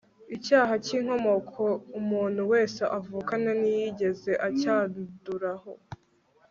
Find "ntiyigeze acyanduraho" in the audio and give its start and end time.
3.59-5.71